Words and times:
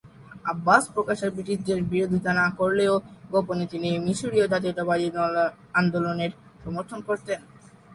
আব্বাস 0.51 0.83
প্রকাশ্যে 0.95 1.33
ব্রিটিশদের 1.35 1.79
বিরোধিতা 1.91 2.31
না 2.41 2.47
করলেও 2.59 2.93
গোপনে 3.31 3.65
তিনি 3.73 3.89
মিশরীয় 4.05 4.45
জাতীয়তাবাদি 4.53 5.07
আন্দোলনের 5.79 6.31
সমর্থন 6.63 6.99
করতেন। 7.07 7.39